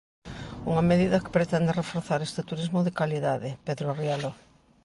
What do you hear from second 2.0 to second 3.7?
este turismo de calidade,